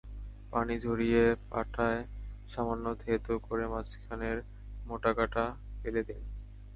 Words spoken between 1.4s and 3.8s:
পাটায় সামান্য থেঁতো করে